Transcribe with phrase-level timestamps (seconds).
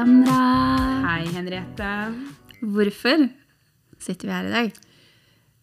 [0.00, 0.34] Samra.
[1.04, 1.88] Hei, Henriette.
[2.62, 3.26] Hvorfor
[4.00, 4.68] sitter vi her i dag?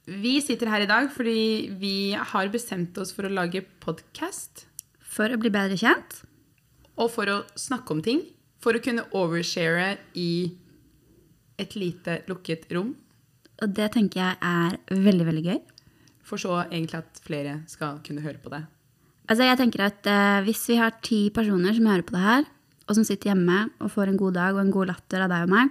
[0.05, 4.67] Vi sitter her i dag fordi vi har bestemt oss for å lage podkast.
[5.01, 6.19] For å bli bedre kjent.
[7.01, 8.21] Og for å snakke om ting.
[8.61, 10.53] For å kunne overshare i
[11.57, 12.91] et lite lukket rom.
[13.57, 15.63] Og det tenker jeg er veldig, veldig gøy.
[16.21, 18.61] For så egentlig at flere skal kunne høre på det.
[19.31, 22.45] Altså jeg tenker at eh, Hvis vi har ti personer som hører på det her,
[22.87, 25.41] og som sitter hjemme og får en god dag og en god latter av deg
[25.47, 25.65] og meg,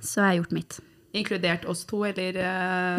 [0.00, 0.72] så har jeg gjort mitt.
[1.18, 2.96] Inkludert oss to, eller uh...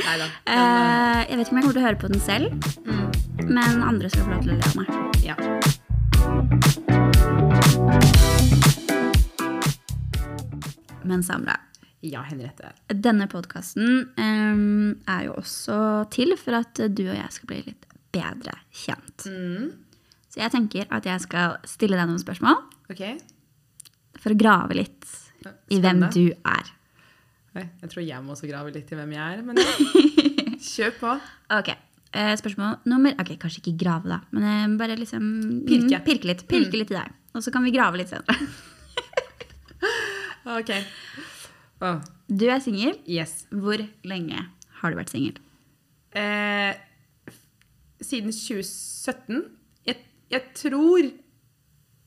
[0.00, 0.26] Nei da.
[0.46, 2.46] Uh, jeg vet ikke om jeg kommer til å høre på den selv,
[3.46, 4.86] men andre skal få lov til å le av meg.
[5.22, 5.36] Ja.
[11.06, 11.56] Men Samra,
[12.06, 12.74] ja, Henriette.
[12.90, 15.78] denne podkasten er jo også
[16.14, 19.26] til for at du og jeg skal bli litt bedre kjent.
[20.30, 22.60] Så jeg tenker at jeg skal stille deg noen spørsmål
[22.92, 23.02] Ok?
[24.20, 25.06] for å grave litt
[25.72, 26.70] i hvem du er.
[27.56, 29.70] Jeg tror jeg må også grave litt i hvem jeg er, men ja.
[30.70, 31.14] kjør på.
[31.56, 31.70] Ok,
[32.12, 35.24] eh, Spørsmål nummer Ok, kanskje ikke grave, da, men eh, bare liksom
[35.66, 35.88] Pirke.
[35.96, 36.44] mm, pirke litt.
[36.50, 37.16] Pirke litt i deg.
[37.34, 38.36] Og så kan vi grave litt senere.
[40.50, 40.70] Ok.
[41.84, 41.98] Oh.
[42.26, 42.96] Du er singel.
[43.06, 43.44] yes.
[43.52, 44.40] Hvor lenge
[44.80, 45.36] har du vært singel?
[46.16, 46.72] Eh,
[48.02, 49.44] siden 2017.
[50.30, 51.10] Jeg, tror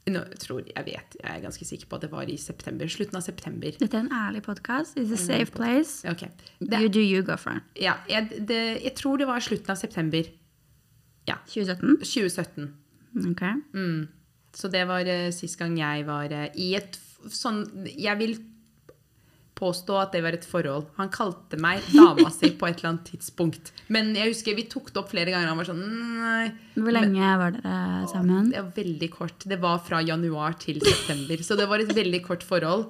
[0.03, 2.89] No, jeg tror, jeg vet, jeg er ganske sikker på at det var i september.
[2.91, 3.71] Slutten av september.
[3.79, 4.97] Dette er en ærlig podkast.
[4.99, 6.03] It's a safe place.
[6.09, 6.25] Ok.
[6.59, 7.63] You do you, go for it.
[7.79, 10.27] ja, jeg, det, jeg tror det var slutten av september.
[11.29, 11.37] Ja.
[11.47, 12.01] 2017.
[12.03, 12.67] 2017.
[13.31, 13.43] Ok.
[13.73, 14.07] Mm.
[14.53, 16.99] Så det var uh, sist gang jeg var uh, i et
[17.31, 18.35] sånn Jeg vil
[19.63, 20.89] påstå at det var et forhold.
[20.99, 23.71] Han kalte meg dama si på et eller annet tidspunkt.
[23.93, 25.49] Men jeg husker vi tok det opp flere ganger.
[25.51, 26.51] Han var sånn Nei.
[26.75, 28.51] Hvor lenge var dere sammen?
[28.51, 29.47] Det var veldig kort.
[29.49, 31.43] Det var fra januar til september.
[31.45, 32.89] Så det var et veldig kort forhold.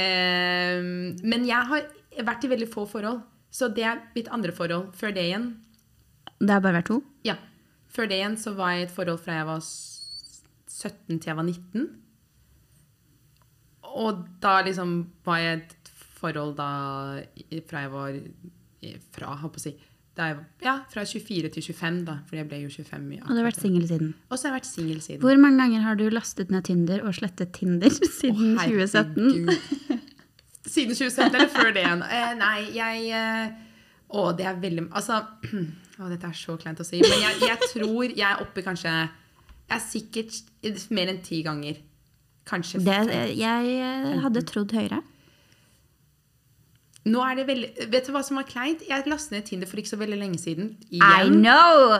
[0.00, 1.88] Ehm, men jeg har
[2.24, 3.22] vært i veldig få forhold.
[3.52, 4.92] Så det er mitt andre forhold.
[4.96, 5.50] Før det igjen
[6.40, 7.02] Det har bare vært to?
[7.26, 7.36] Ja.
[7.92, 11.36] Før det igjen så var jeg i et forhold fra jeg var 17 til jeg
[11.38, 11.90] var 19.
[13.92, 14.94] Og da liksom
[15.26, 15.81] var jeg et
[16.22, 16.72] forhold da
[17.68, 18.20] fra jeg var
[19.14, 19.76] Fra, holdt på å si
[20.16, 22.18] jeg, Ja, fra 24 til 25, da.
[22.28, 23.06] For jeg ble jo 25.
[23.16, 23.24] Ja.
[23.24, 24.14] Og du har vært singel siden.
[24.28, 25.20] Og så har jeg vært singel siden.
[25.24, 30.02] Hvor mange ganger har du lastet ned Tinder og slettet Tinder siden oh, 2017?
[30.62, 32.02] Siden 2017, eller før det igjen?
[32.06, 33.54] Eh, nei, jeg eh,
[34.12, 35.16] Å, det er veldig Altså
[36.02, 37.00] Å, dette er så kleint å si.
[37.02, 41.80] Men jeg, jeg tror jeg er oppe kanskje Jeg er sikkert mer enn ti ganger.
[42.48, 43.00] Kanskje Det,
[43.38, 45.00] jeg hadde trodd høyere.
[47.04, 48.84] Nå er det veldig Vet du hva som var kleint?
[48.86, 50.76] Jeg lastet ned Tinder for ikke så veldig lenge siden.
[50.94, 51.96] I know!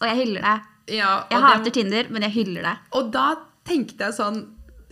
[0.00, 0.68] Og jeg hyller deg.
[0.96, 2.76] Ja, Jeg det- hater Tinder, men jeg hyller deg.
[2.98, 4.40] Og da tenkte jeg sånn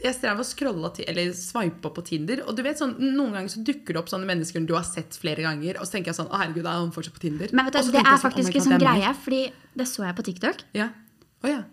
[0.03, 2.41] Jeg strev og scrolla eller sveipa på Tinder.
[2.49, 5.13] Og du vet sånn, noen ganger så dukker det opp sånne mennesker du har sett
[5.21, 5.77] flere ganger.
[5.79, 7.51] Og så tenker jeg sånn Å, herregud, er han fortsatt på Tinder?
[7.53, 9.43] Men vet du, det er sånn, faktisk en sånn det greie, fordi
[9.77, 10.63] det så jeg på TikTok.
[10.73, 10.89] Ja.
[11.45, 11.65] Oh, ja.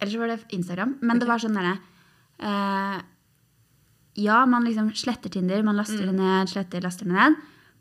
[0.00, 0.96] Eller så var det Instagram.
[1.00, 1.76] Men det var sånn derre
[2.40, 3.00] eh,
[4.18, 7.36] Ja, man liksom sletter Tinder, man laster det ned, sletter, laster det ned.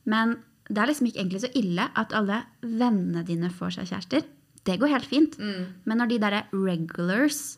[0.06, 0.36] Men
[0.70, 4.24] det er liksom ikke egentlig så ille at alle vennene dine får seg kjærester.
[4.66, 5.38] Det går helt fint.
[5.40, 7.58] Men når de derre regulars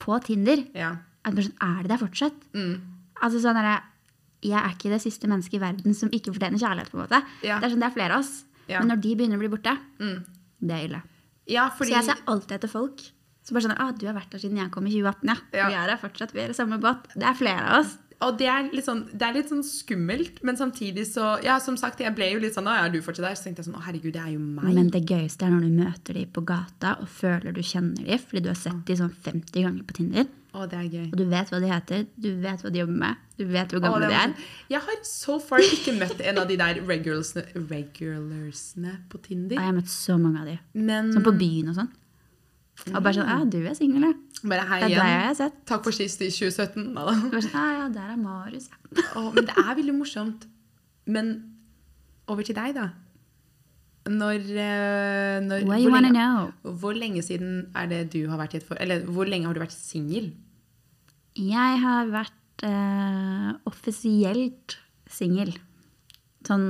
[0.00, 0.96] på Tinder ja.
[1.24, 2.36] sånn, Er de der fortsatt?
[3.20, 3.78] Altså sånn derre
[4.42, 6.90] Jeg er ikke det siste mennesket i verden som ikke fortjener kjærlighet.
[6.90, 7.22] på en måte.
[7.44, 7.58] Ja.
[7.60, 8.44] Det er sånn, det er flere av oss.
[8.68, 8.80] Ja.
[8.80, 9.74] Men når de begynner å bli borte,
[10.60, 11.02] det er ille.
[11.46, 13.00] ja, fordi Så jeg ser alltid etter folk.
[13.44, 15.36] Så bare sånn, ah, Du har vært der siden jeg kom i 2018, ja.
[15.52, 15.68] Ja.
[15.68, 17.08] Vi er her fortsatt, vi er i samme båt.
[17.16, 17.98] Det er flere av oss.
[18.20, 22.02] Og det er, sånn, det er litt sånn skummelt, men samtidig så Ja, som sagt,
[22.04, 23.38] jeg ble jo litt sånn Å, er du fortsatt der?
[23.38, 24.74] Så tenkte jeg sånn Å, herregud, det er jo meg.
[24.76, 28.20] Men det gøyeste er når du møter dem på gata og føler du kjenner dem
[28.20, 30.28] fordi du har sett dem sånn 50 ganger på Tinder.
[30.50, 31.04] Å, det er gøy.
[31.12, 33.82] Og du vet hva de heter, du vet hva de jobber med, du vet hvor
[33.84, 34.32] gamle de er.
[34.72, 39.54] Jeg har so far ikke møtt en av de der regularsne, regularsne på Tinder.
[39.56, 40.56] Ja, jeg har møtt så mange av de.
[40.74, 41.92] Men Sånn på byen og sånn.
[42.88, 44.14] Og bare sånn, ja, du er singel, ja.
[44.42, 45.60] bare hei Det er deg jeg har sett.
[45.68, 46.88] Takk for sist i 2017.
[46.96, 48.70] Bare sånn, ja, ja, der er Marius.
[48.72, 49.24] ja.
[49.36, 50.46] Men det er veldig morsomt.
[51.10, 51.30] Men
[52.30, 52.88] over til deg, da.
[54.10, 56.28] Når, eh, når hvor, lenge,
[56.80, 59.54] hvor lenge siden er det du har vært i et forhold Eller hvor lenge har
[59.54, 60.30] du vært singel?
[61.36, 64.78] Jeg har vært eh, offisielt
[65.10, 65.52] singel.
[66.48, 66.64] Sånn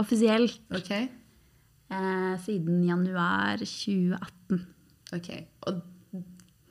[0.00, 0.92] offisielt Ok?
[0.94, 4.62] eh, siden januar 2018.
[5.16, 5.30] Ok.
[5.66, 5.80] Og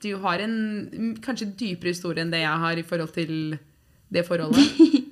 [0.00, 3.58] du har en kanskje dypere historie enn det jeg har i forhold til
[4.12, 4.64] det forholdet?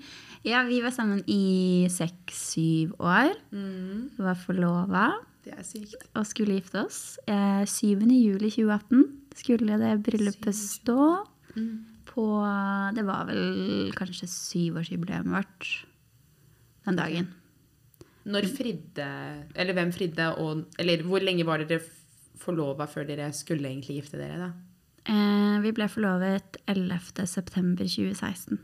[0.46, 3.32] Ja, vi var sammen i seks-syv år.
[3.50, 5.08] Mm, var forlova
[5.44, 5.96] det er sykt.
[6.14, 7.18] og skulle gifte oss.
[7.26, 8.06] Eh, 7.
[8.06, 9.02] juli 2018
[9.34, 11.24] skulle det bryllupet stå
[11.56, 11.84] Mm.
[12.06, 15.84] på på Det var vel kanskje syvårsjubileet vårt
[16.86, 17.28] den dagen.
[18.24, 19.06] Når fridde
[19.56, 21.80] Eller hvem fridde, og Eller hvor lenge var dere
[22.38, 24.50] forlova før dere skulle egentlig gifte dere, da?
[25.08, 27.24] Eh, vi ble forlovet 11.
[27.26, 28.58] september 2016.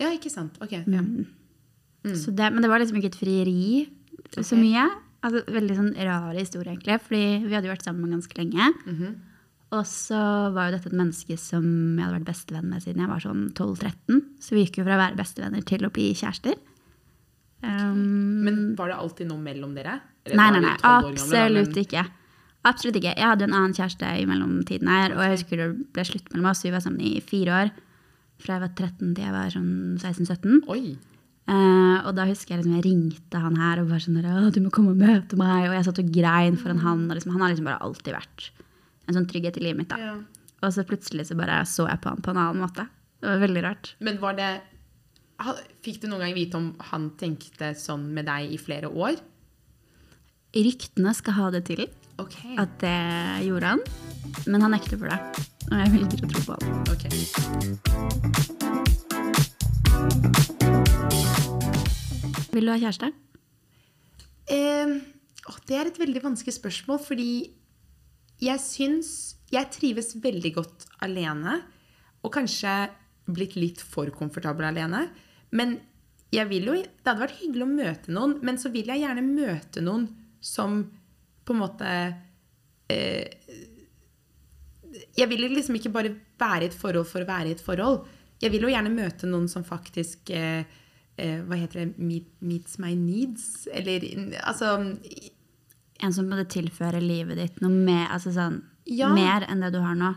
[0.00, 0.56] Ja, ikke sant.
[0.64, 0.72] Ok.
[0.72, 1.02] Ja.
[2.16, 3.88] Så det, men det var liksom ikke et frieri
[4.42, 4.88] så mye.
[5.22, 6.96] Altså, veldig sånn rar historie, egentlig.
[7.04, 8.72] Fordi vi hadde jo vært sammen ganske lenge.
[8.88, 9.12] Mhm.
[9.72, 10.18] Og så
[10.52, 11.64] var jo dette et menneske som
[11.96, 14.18] jeg hadde vært bestevenn med siden jeg var sånn 12-13.
[14.42, 16.58] Så vi gikk jo fra å være bestevenner til å bli kjærester.
[17.62, 20.00] Um, Men var det alltid noe mellom dere?
[20.26, 20.74] Eller nei, nei, nei.
[20.82, 22.02] Absolutt gamle, men- ikke.
[22.68, 23.14] Absolutt ikke.
[23.18, 26.50] Jeg hadde en annen kjæreste i mellomtiden her, og jeg husker det ble slutt mellom
[26.52, 26.62] oss.
[26.62, 27.72] Vi var sammen i fire år.
[28.42, 30.60] Fra jeg var 13 til jeg var sånn 16-17.
[30.70, 30.82] Oi.
[31.50, 34.60] Uh, og da husker jeg liksom jeg ringte han her og bare sånn der, du
[34.62, 35.66] må komme og møte meg.
[35.68, 37.08] Og jeg satt og grein foran han.
[37.08, 38.50] Og liksom, han har liksom bare alltid vært
[39.08, 39.90] en sånn trygghet i livet mitt.
[39.90, 39.98] da.
[39.98, 40.14] Ja.
[40.62, 42.86] Og så plutselig så bare så jeg på han på en annen måte.
[43.22, 43.96] Det var veldig rart.
[44.02, 44.52] Men var det
[45.82, 49.16] Fikk du noen gang vite om han tenkte sånn med deg i flere år?
[50.54, 51.82] Ryktene skal ha det til
[52.20, 52.36] Ok.
[52.58, 53.80] at det gjorde han,
[54.46, 55.20] men han nekter for det.
[55.70, 56.64] Og jeg velger å tro på han.
[56.92, 57.12] Okay.
[62.52, 63.08] Vil du ha kjæreste?
[64.52, 64.88] Eh,
[65.48, 67.32] å, det er et veldig vanskelig spørsmål, fordi
[68.42, 69.12] jeg syns
[69.52, 71.58] Jeg trives veldig godt alene.
[72.24, 72.88] Og kanskje
[73.28, 75.02] blitt litt for komfortabel alene.
[75.52, 75.76] Men
[76.32, 79.24] jeg vil jo, det hadde vært hyggelig å møte noen, men så vil jeg gjerne
[79.26, 80.06] møte noen
[80.40, 80.86] som
[81.44, 81.88] på en måte
[82.92, 83.28] eh,
[85.16, 88.02] Jeg vil liksom ikke bare være i et forhold for å være i et forhold.
[88.42, 90.64] Jeg vil jo gjerne møte noen som faktisk eh,
[91.16, 91.88] eh, Hva heter det?
[92.02, 93.68] Meet, meets my needs?
[93.72, 94.04] Eller
[94.42, 94.74] altså
[96.02, 99.12] En som både tilfører livet ditt noe mer, altså sånn, Ja.
[99.14, 100.08] mer enn det du har nå.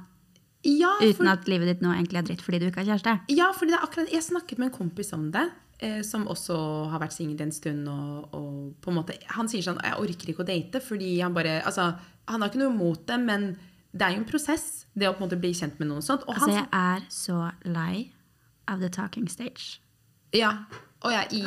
[0.66, 3.14] Ja, Uten for, at livet ditt nå egentlig er dritt fordi du ikke har kjæreste.
[3.38, 5.44] ja fordi det er akkurat Jeg snakket med en kompis om det.
[5.84, 6.56] Eh, som også
[6.88, 7.88] har vært singel en stund.
[7.92, 11.34] Og, og på en måte, Han sier sånn Jeg orker ikke å date fordi han
[11.36, 11.90] bare altså,
[12.32, 13.50] Han har ikke noe imot det, men
[13.96, 16.24] det er jo en prosess, det å på en måte bli kjent med noen sånt.
[16.28, 17.38] Og Altså, han, jeg er så
[17.72, 18.12] lei
[18.68, 19.80] av the talking stage.
[20.36, 20.50] ja,
[21.06, 21.44] og jeg, i,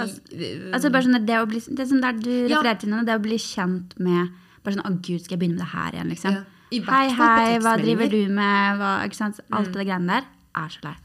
[0.73, 2.61] Altså bare sånn at det å bli, det er sånn der du Ja.
[2.61, 4.31] refererer til noe, det å bli kjent med
[4.63, 6.39] bare sånn, å gud, skal jeg begynne med det her igjen, liksom.
[6.39, 6.45] Ja.
[6.93, 8.79] Hei, hei, hva driver du med?
[8.81, 9.41] Hva, sant?
[9.49, 9.59] Mm.
[9.59, 10.25] Alt det greiene der
[10.63, 10.97] er så lei.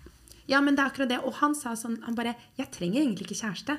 [0.50, 1.20] Ja, men det er akkurat det.
[1.24, 3.78] Og han sa sånn Han bare Jeg trenger egentlig ikke kjæreste.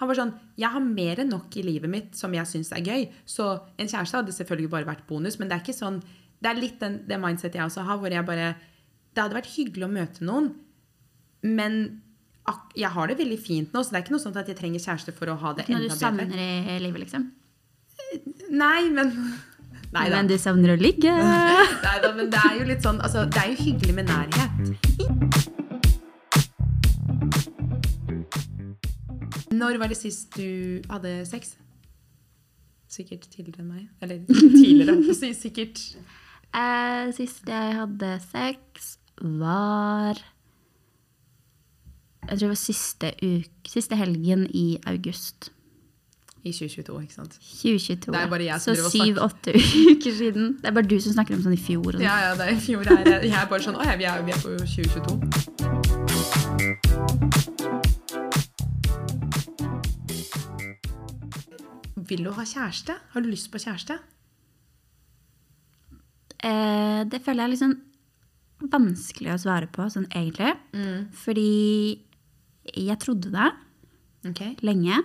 [0.00, 2.84] Han var sånn Jeg har mer enn nok i livet mitt som jeg syns er
[2.84, 3.06] gøy.
[3.28, 3.46] Så
[3.78, 6.00] en kjæreste hadde selvfølgelig bare vært bonus, men det er ikke sånn
[6.40, 8.54] Det er litt den, det mindsetet jeg også har, hvor jeg bare
[9.14, 10.54] Det hadde vært hyggelig å møte noen,
[11.42, 11.82] men
[12.74, 14.82] jeg har det veldig fint nå, så det er ikke noe sånt at jeg trenger
[14.82, 16.32] kjæreste for å ha det Når enda du savner
[16.74, 17.28] i livet, liksom.
[18.50, 19.12] Nei, men
[19.94, 20.16] Neida.
[20.16, 21.10] Men du savner å ligge.
[21.86, 25.50] Nei da, men det er jo litt sånn Altså, det er jo hyggelig med nærhet.
[29.60, 31.54] Når var det sist du hadde sex?
[32.90, 33.84] Sikkert tidligere enn meg.
[34.02, 34.16] Eller
[34.56, 35.30] tidligere, å si.
[35.36, 35.76] Sikkert.
[36.56, 40.16] Eh, sist jeg hadde sex, var
[42.24, 45.50] Jeg tror det var siste, uke, siste helgen i august
[46.42, 47.36] I 2022, ikke sant?
[47.38, 48.10] 2022.
[48.10, 49.54] Det er bare jeg som Så syv-åtte
[49.92, 50.56] uker siden.
[50.62, 51.86] Det er bare du som snakker om sånn i fjor.
[51.92, 52.06] og sånn.
[52.08, 52.82] Ja, ja, det er i fjor.
[52.88, 56.20] Jeg er bare sånn Å ja, vi er, vi er på 2022.
[62.10, 62.96] Vil du ha kjæreste?
[63.12, 64.00] Har du lyst på kjæreste?
[66.40, 67.78] Eh, det føler jeg er litt sånn
[68.70, 70.52] vanskelig å svare på, sånn egentlig.
[71.22, 71.50] Fordi
[72.76, 73.48] jeg trodde det
[74.28, 74.56] okay.
[74.66, 74.98] lenge.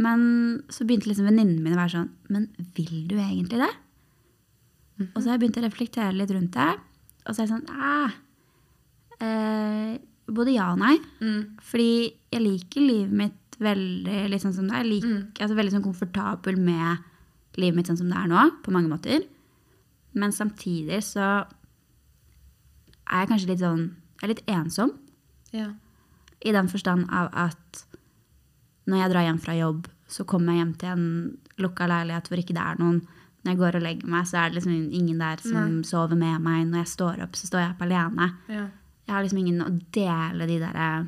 [0.00, 0.22] Men
[0.72, 2.44] så begynte liksom venninnene mine å være sånn Men
[2.76, 3.72] vil du egentlig det?
[5.10, 6.70] Og så har jeg begynt å reflektere litt rundt det.
[7.26, 8.16] Og så er jeg sånn ah,
[9.18, 9.98] eh,
[10.30, 10.94] Både ja og nei.
[11.66, 11.92] Fordi
[12.30, 14.88] jeg liker livet mitt veldig litt sånn som det er.
[14.88, 15.20] lik, mm.
[15.38, 19.26] altså, veldig sånn komfortabel med livet mitt sånn som det er nå, på mange måter.
[20.16, 21.26] Men samtidig så
[23.10, 23.84] er jeg kanskje litt sånn
[24.20, 24.90] Jeg er litt ensom.
[25.56, 25.70] Ja.
[26.44, 27.84] I den forstand av at
[28.84, 31.06] når jeg drar hjem fra jobb, så kommer jeg hjem til en
[31.62, 32.98] lukka leilighet hvor ikke det er noen.
[33.40, 36.44] Når jeg går og legger meg, så er det liksom ingen der som sover med
[36.44, 36.66] meg.
[36.68, 38.28] Når jeg står opp, så står jeg opp alene.
[38.50, 38.66] ja.
[39.10, 41.06] Jeg har liksom ingen å dele de der eh,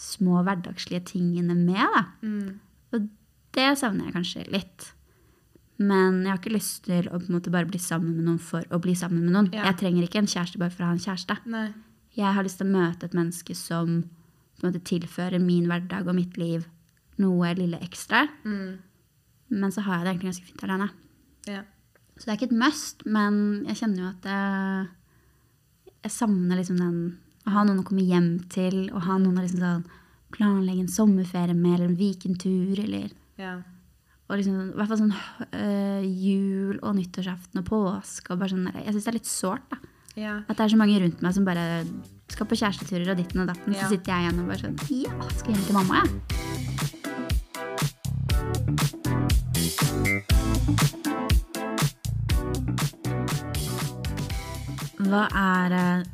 [0.00, 2.12] små hverdagslige tingene med.
[2.22, 2.58] Mm.
[2.94, 3.08] Og
[3.56, 4.92] det savner jeg kanskje litt.
[5.76, 7.20] Men jeg har ikke lyst til å
[7.52, 9.50] bare bli sammen med noen for å bli sammen med noen.
[9.52, 9.66] Ja.
[9.70, 11.36] Jeg trenger ikke en kjæreste bare for å ha en kjæreste.
[11.52, 11.68] Nei.
[12.16, 13.98] Jeg har lyst til å møte et menneske som
[14.62, 16.64] måte tilfører min hverdag og mitt liv
[17.20, 18.24] noe lille ekstra.
[18.44, 18.78] Mm.
[19.56, 20.88] Men så har jeg det egentlig ganske fint alene.
[21.46, 21.62] Ja.
[22.16, 23.36] Så det er ikke et must, men
[23.68, 24.88] jeg kjenner jo at jeg,
[26.06, 26.98] jeg savner liksom den
[27.46, 29.84] Å ha noen å komme hjem til, og ha noen å liksom sånn
[30.34, 33.52] planlegge en sommerferie med, eller en weekendtur, eller Ja.
[34.28, 38.32] og liksom, I hvert fall sånn øh, jul og nyttårsaften og påske.
[38.34, 39.68] Og bare sånn, jeg syns det er litt sårt.
[39.70, 39.78] da.
[40.16, 40.34] ja.
[40.48, 41.84] At det er så mange rundt meg som bare
[42.28, 43.72] skal på kjæresteturer og ditten og datten.
[43.76, 43.86] Ja.
[43.86, 47.26] Så sitter jeg igjen og bare sånn Ja, skal hjem til mamma, jeg.
[55.06, 56.04] Hva er eh,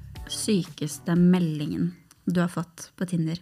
[0.43, 1.93] sykeste meldingen
[2.27, 3.39] du har fått på Tinder?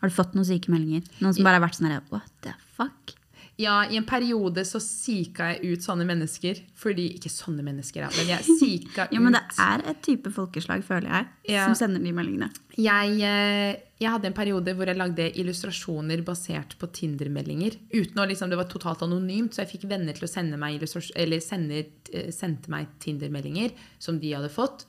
[0.00, 1.02] Har du fått noen syke meldinger?
[1.22, 3.14] Noen som bare har vært sånn her What the fuck?
[3.58, 6.60] Ja, i en periode så sika jeg ut sånne mennesker.
[6.78, 10.30] Fordi Ikke sånne mennesker, da, men jeg sika ut Jo, men det er et type
[10.30, 11.26] folkeslag, føler jeg,
[11.56, 11.64] Ja.
[11.66, 12.52] som sender de meldingene.
[12.78, 17.74] jeg, eh, jeg hadde en periode hvor jeg lagde illustrasjoner basert på Tinder-meldinger.
[17.90, 20.78] Uten å liksom, Det var totalt anonymt, så jeg fikk venner til å sende meg
[21.16, 24.84] eller sende, eh, sendte meg Tinder-meldinger som de hadde fått.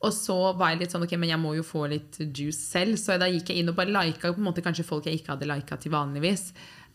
[0.00, 2.96] Og så var jeg litt sånn, ok, men jeg må jo få litt juice selv.
[2.96, 5.34] Så da gikk jeg inn og bare lika på en måte kanskje folk jeg ikke
[5.34, 6.46] hadde lika til vanligvis.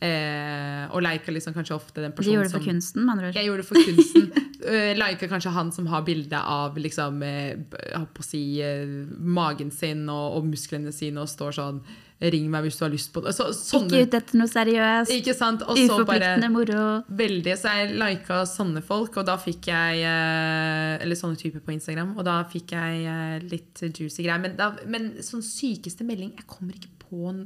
[0.03, 3.13] Eh, og liker liksom kanskje ofte den personen De gjorde det som for kunsten, med
[3.13, 3.37] andre ord.
[3.39, 4.33] jeg gjorde det for kunsten.
[4.65, 8.87] Uh, Lika kanskje han som har bilde av liksom, eh, si, eh,
[9.19, 11.81] magen sin og, og musklene sine og står sånn
[12.15, 13.33] 'Ring meg hvis du har lyst på det'.
[13.35, 15.11] Så, sånne, Ikke ute etter noe seriøst.
[15.11, 15.65] ikke sant?
[15.67, 17.03] Og Uforpliktende moro.
[17.09, 21.75] Veldig, så jeg lika sånne folk, og da fikk jeg eh, Eller sånne typer på
[21.75, 24.39] Instagram, og da fikk jeg eh, litt juicy greier.
[24.39, 27.45] Men, da, men sånn sykeste melding Jeg kommer ikke på en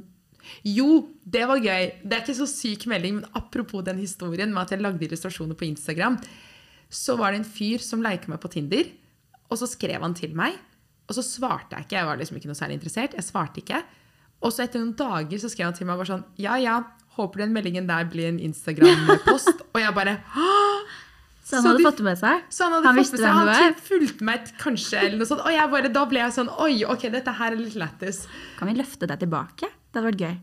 [0.64, 1.90] Jo, det var gøy!
[2.02, 5.58] Det er ikke så syk melding, men apropos den historien med at jeg lagde illustrasjoner
[5.58, 6.18] på Instagram,
[6.90, 8.88] så var det en fyr som leika meg på Tinder,
[9.50, 10.56] og så skrev han til meg,
[11.10, 11.96] og så svarte jeg ikke.
[11.98, 13.14] Jeg var liksom ikke noe særlig interessert.
[13.18, 13.80] Jeg svarte ikke.
[14.46, 16.76] Og så etter noen dager så skrev han til meg bare sånn Ja, ja,
[17.18, 19.64] håper den meldingen der blir en Instagram-post.
[19.74, 20.14] og jeg bare!
[21.50, 22.44] Så han Så hadde du- fått det med seg?
[22.54, 25.42] Så han hadde Han fått med seg Han fulgte meg kanskje, eller noe sånt.
[25.42, 28.22] Og jeg bare, da ble jeg sånn Oi, ok, dette her er litt lættis.
[28.60, 29.66] Kan vi løfte deg tilbake?
[29.92, 30.38] Det hadde vært gøy.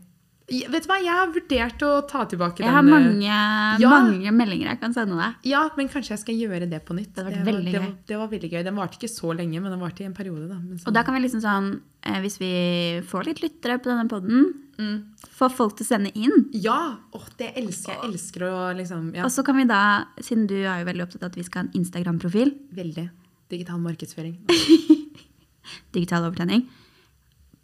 [0.50, 3.80] Jeg- Vet du hva, jeg har vurdert å ta tilbake Jeg har Jeg har mange,
[3.80, 3.88] Ja.
[3.90, 5.34] mange meldinger jeg kan sende deg.
[5.44, 7.12] Ja, men kanskje jeg skal gjøre det på nytt.
[7.14, 8.64] Det vært var, det, var, det var veldig gøy.
[8.64, 10.48] Den varte ikke så lenge, men den varte i en periode.
[10.48, 10.54] da.
[10.54, 13.84] Men sånn- Og da kan vi liksom sånn, eh, hvis vi får litt lyttere på
[13.92, 15.04] denne podden, Mm.
[15.36, 16.48] få folk til å sende inn.
[16.54, 16.96] Ja!
[17.12, 18.12] Åh, det elsker jeg.
[18.14, 21.22] elsker å liksom ja, Og så kan vi da, siden du er jo veldig opptatt
[21.24, 23.10] av at vi skal ha en Instagram-profil, Veldig.
[23.50, 24.38] Digital markedsføring.
[25.92, 26.66] digital overtenning,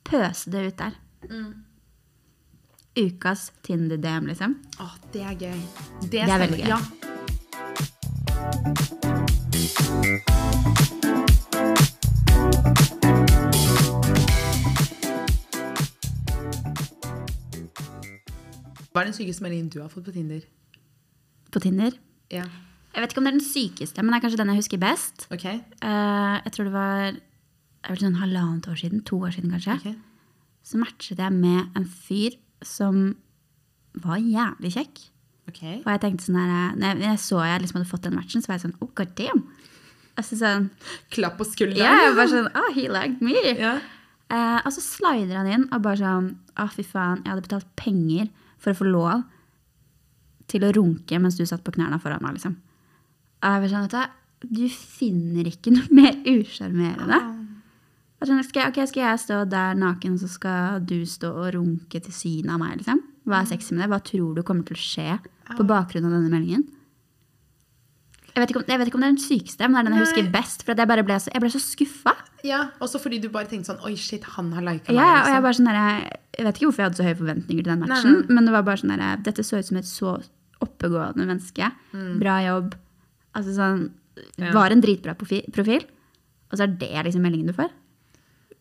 [0.05, 0.93] pøse det ut der.
[1.31, 1.55] Mm.
[2.97, 4.55] Ukas Tinder-DM, liksom.
[4.81, 5.61] Åh, det er gøy.
[6.13, 6.69] Det er veldig gøy.
[6.69, 6.79] Ja.
[18.93, 20.45] Hva er den sykeste meldingen du har fått på Tinder?
[21.51, 21.97] På Tinder.
[22.31, 22.47] Ja,
[22.95, 24.79] Jeg vet ikke om det er den sykeste, men det er kanskje den jeg husker
[24.79, 25.27] best.
[25.35, 25.45] ok.
[25.83, 29.75] Uh, jeg tror det var det var sånn halvannet år siden, to år siden kanskje.
[29.81, 29.97] Ok.
[30.65, 33.03] Så matchet jeg med en fyr som
[34.05, 35.03] var jævlig kjekk.
[35.51, 35.81] Okay.
[35.83, 38.17] Og jeg tenkte sånn her, når jeg, når jeg så jeg liksom hadde fått den
[38.17, 39.43] matchen, så var jeg sånn oh, god damn.
[40.15, 40.71] Altså sånn,
[41.15, 41.83] Klapp på skulderen.
[41.83, 43.35] ja, yeah, bare sånn, oh, he liked me.
[43.51, 43.83] Yeah.
[44.33, 47.71] Eh, og så slider han inn og bare sånn Å, fy faen, jeg hadde betalt
[47.77, 48.31] penger
[48.63, 49.25] for å få lov
[50.49, 52.55] til å runke mens du satt på knærne foran meg, liksom.
[53.45, 54.23] Og jeg var sånn, vet du,
[54.61, 57.19] du finner ikke noe mer usjarmerende.
[57.19, 57.34] Og
[58.25, 62.01] Sånn, skal, jeg- okay, skal jeg stå der naken, så skal du stå og runke
[62.01, 63.03] til synet av meg, liksom?
[63.27, 63.91] Hva er sexy med det?
[63.93, 65.19] Hva tror du kommer til å skje
[65.57, 66.65] på bakgrunn av denne meldingen?
[68.35, 69.87] Jeg vet, ikke om, jeg vet ikke om det er den sykeste, men det er
[69.87, 70.65] den jeg husker best.
[70.67, 72.15] For jeg, bare ble så, jeg ble så skuffa.
[72.43, 74.99] ja, også fordi du bare tenkte sånn Oi, shit, han har lika meg.
[74.99, 75.45] ja, og jeg, liksom.
[75.45, 78.17] bare sånn der, jeg vet ikke hvorfor jeg hadde så høye forventninger til den matchen,
[78.19, 78.35] nei.
[78.35, 80.17] men det var bare sånn der, dette så ut som et så
[80.65, 81.71] oppegående menneske.
[82.19, 82.75] Bra jobb.
[83.37, 83.91] Altså sånn,
[84.39, 84.53] Mm.
[84.55, 85.83] Var en dritbra profil.
[86.53, 87.69] Og så er det liksom meldingen du får.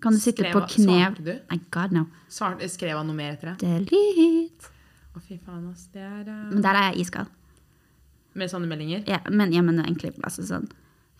[0.02, 1.34] Kan du sitte Skrev på kne svarte du?
[1.52, 2.06] Nei, god no.
[2.32, 3.58] Svart, skrev han noe mer etter det?
[3.64, 4.72] Delete.
[5.14, 5.88] Å, fy faen, ass.
[5.94, 6.38] Det er uh...
[6.50, 7.34] Men der er jeg iskald.
[8.34, 9.04] Med sånne meldinger?
[9.08, 10.72] Ja, men, ja, men egentlig altså sånn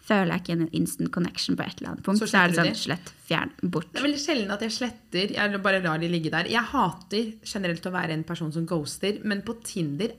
[0.04, 2.58] Føler jeg ikke en instant connection på et eller annet punkt, Så så, er det
[2.58, 3.88] sånn slett, fjern, bort.
[3.94, 5.32] Det er veldig sjelden at jeg sletter.
[5.38, 6.50] Jeg bare lar de ligge der.
[6.52, 10.12] Jeg hater generelt å være en person som ghoster, men på Tinder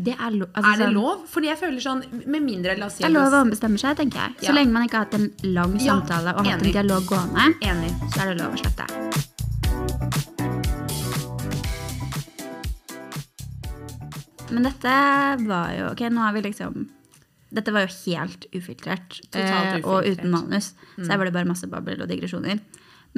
[0.00, 1.24] Det er, lo altså, er det sånn, lov?
[1.28, 3.96] Fordi jeg føler sånn Med mindre la oss si Det er lov å ombestemme seg,
[3.98, 4.36] tenker jeg.
[4.40, 4.52] Så Ja.
[4.56, 6.66] lenge man ikke har hatt en lang samtale og hatt enig.
[6.66, 7.92] en dialog gående, Enig.
[8.14, 9.90] så er det lov å slette.
[14.50, 14.94] Men dette
[15.46, 16.88] var jo Ok, nå har vi liksom
[17.50, 19.86] Dette var jo helt ufiltrert, Totalt ufiltrert.
[19.90, 20.68] og uten manus.
[20.94, 22.60] Så her var det bare masse babbel og digresjoner.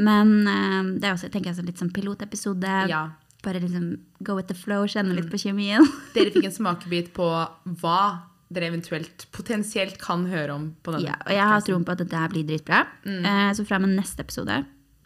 [0.00, 2.70] Men eh, det er også tenker jeg, litt sånn pilotepisode.
[2.88, 3.02] Ja.
[3.42, 3.86] Bare liksom
[4.22, 5.86] go with the flow, kjenne litt på kjemien.
[6.14, 7.26] Dere fikk en smakebit på
[7.80, 8.02] hva
[8.52, 12.02] dere eventuelt potensielt kan høre om på denne Ja, og jeg har troen på at
[12.04, 12.82] dette blir dritbra.
[13.08, 14.58] Eh, så fra og med neste episode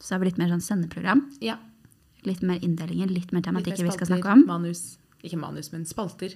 [0.03, 1.23] så har vi litt mer sånn sendeprogram.
[1.41, 1.57] Ja,
[2.27, 4.41] Litt mer inndelinger, litt mer tematikk vi skal snakke om.
[4.49, 4.97] Manus.
[5.23, 6.35] Ikke manus, men spalter.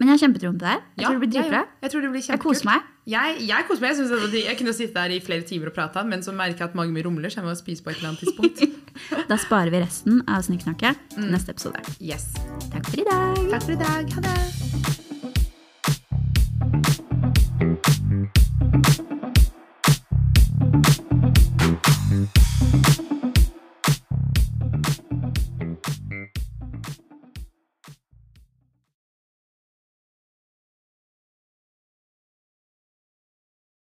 [0.00, 0.80] Men jeg har kjempetroen på det her.
[0.96, 1.62] Jeg Ja, tror det blir jeg dritbra.
[1.82, 2.80] Jeg tror Jeg koser meg.
[3.06, 4.00] Jeg, jeg koser meg.
[4.32, 6.74] Jeg, jeg kunne sitte der i flere timer og prate, men så merker jeg at
[6.74, 8.62] magen min rumler, så jeg må spise på et eller annet tidspunkt.
[9.30, 11.80] Da sparer vi resten av Snikksnakket til neste episode.
[12.00, 12.28] Yes.
[12.72, 13.40] Takk for i dag.
[13.54, 14.12] Takk for i dag.
[14.18, 14.71] Ha det.